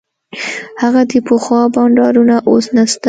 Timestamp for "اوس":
2.49-2.65